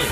is 0.00 0.06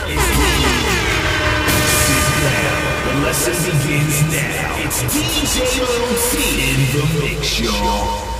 The 3.05 3.15
lesson 3.23 3.55
begins 3.65 4.19
now. 4.33 4.83
It's 4.83 5.03
DJ 5.03 5.81
Little 5.81 6.17
T 6.31 6.35
in 6.71 6.81
the 6.93 7.05
mix 7.21 7.47
show. 7.47 8.36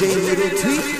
J 0.00 0.16
Little 0.16 0.48
T. 0.56 0.99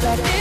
that 0.00 0.39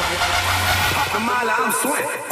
Pop 0.00 1.12
the 1.12 1.20
mile, 1.20 1.50
I'm 1.50 1.72
sweating. 1.72 2.29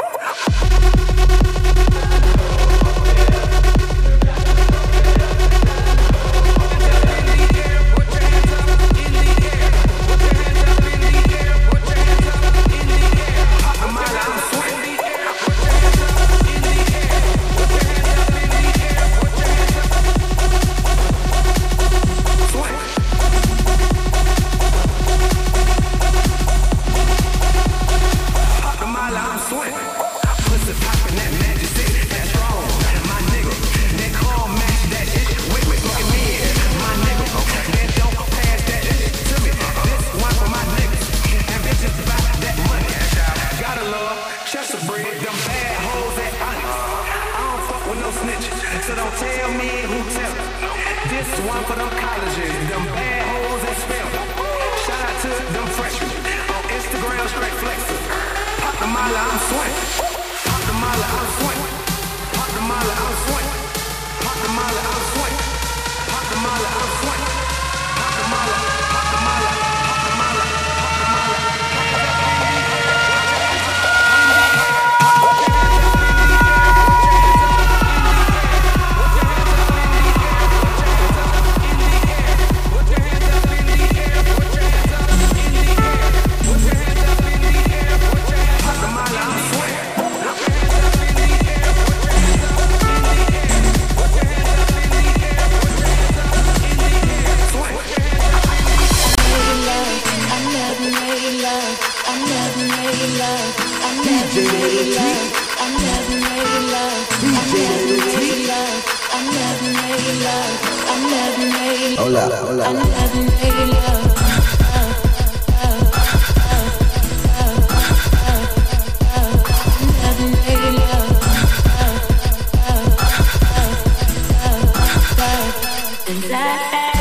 I 126.11 126.98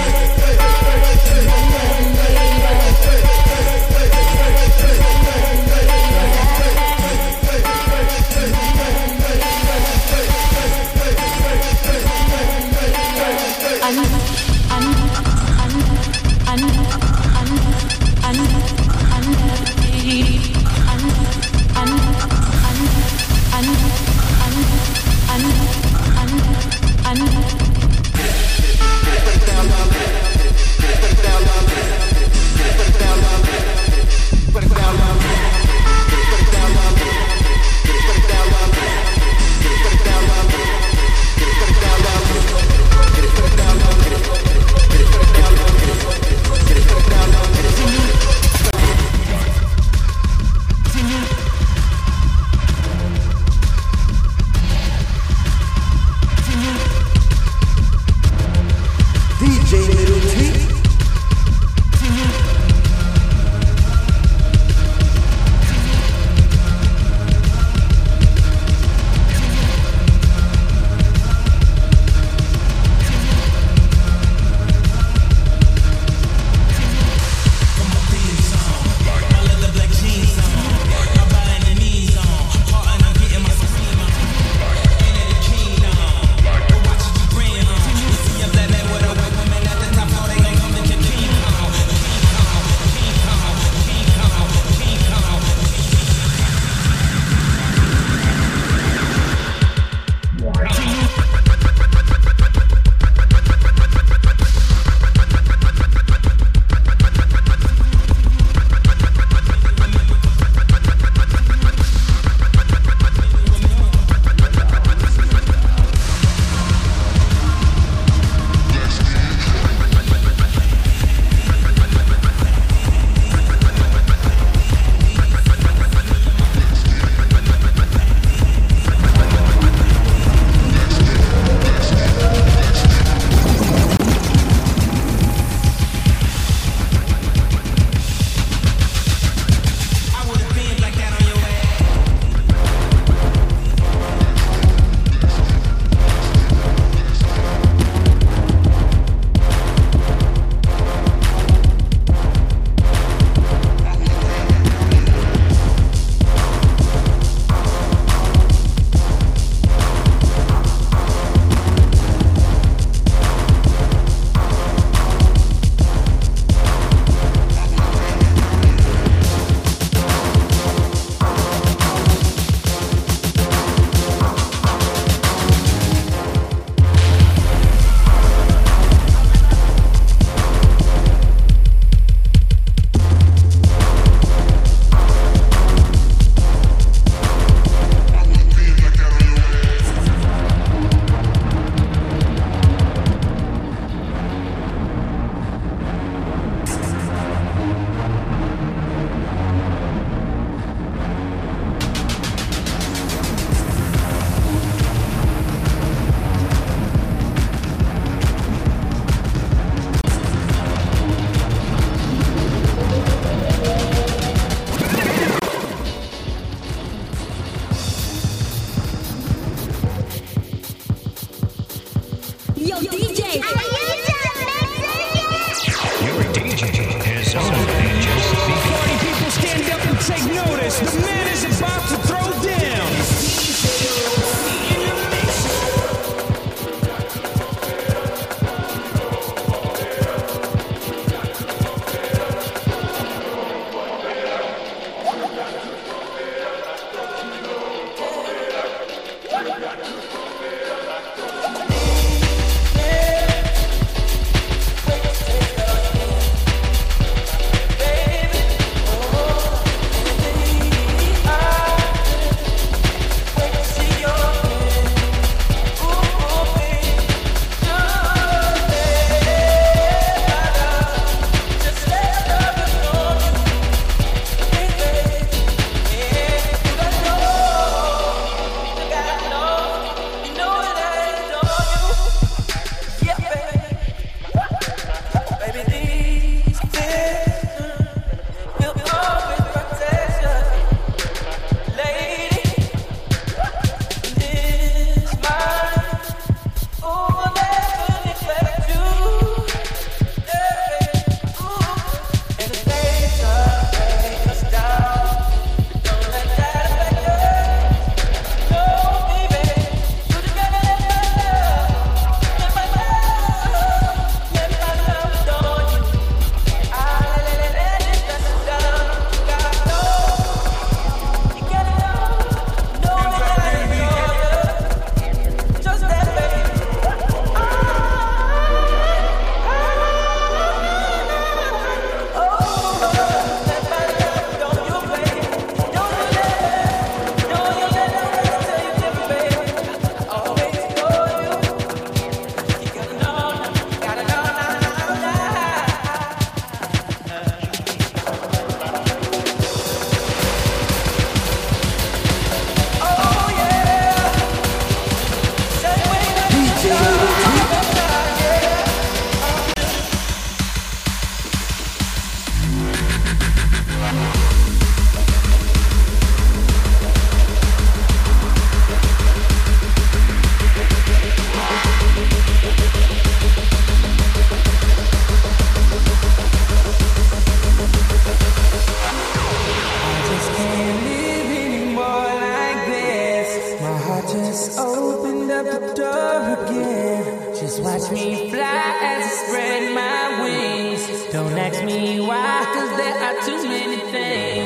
just 384.11 384.57
opened 384.57 385.31
up 385.31 385.45
the 385.45 385.73
door 385.73 386.45
again. 386.45 387.35
Just 387.35 387.61
watch 387.61 387.91
me 387.91 388.29
fly 388.29 388.79
as 388.81 389.03
I 389.03 389.15
spread 389.25 389.75
my 389.75 390.23
wings. 390.23 391.11
Don't 391.11 391.37
ask 391.37 391.63
me 391.63 391.99
why, 391.99 392.45
cause 392.53 392.77
there 392.77 392.97
are 393.05 393.17
too 393.25 393.47
many 393.47 393.77
things. 393.91 394.36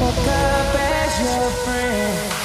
woke 0.00 0.16
up 0.16 0.74
as 0.74 1.20
your 1.20 1.50
friend. 1.64 2.39